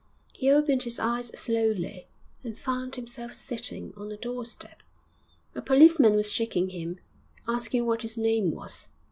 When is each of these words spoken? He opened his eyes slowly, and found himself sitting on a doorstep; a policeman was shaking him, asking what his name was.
He 0.33 0.49
opened 0.49 0.81
his 0.81 0.99
eyes 0.99 1.27
slowly, 1.39 2.07
and 2.43 2.57
found 2.57 2.95
himself 2.95 3.33
sitting 3.33 3.93
on 3.95 4.11
a 4.11 4.17
doorstep; 4.17 4.81
a 5.53 5.61
policeman 5.61 6.15
was 6.15 6.31
shaking 6.31 6.69
him, 6.69 6.97
asking 7.47 7.85
what 7.85 8.01
his 8.01 8.17
name 8.17 8.49
was. 8.49 8.89